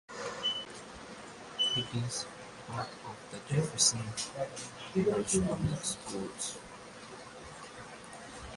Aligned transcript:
It 1.77 1.85
is 2.07 2.25
part 2.67 2.87
of 3.05 3.17
the 3.29 3.53
Jefferson 3.53 4.01
Parish 4.95 5.47
Public 5.47 5.83
Schools. 5.85 6.57